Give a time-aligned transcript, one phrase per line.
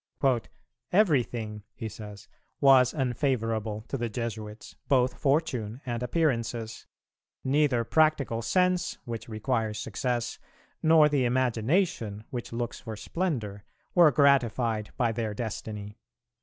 [0.91, 2.27] "Everything," he says,
[2.59, 6.87] "was unfavourable to the Jesuits, both fortune and appearances;
[7.43, 10.39] neither practical sense which requires success,
[10.81, 15.99] nor the imagination which looks for splendour, were gratified by their destiny.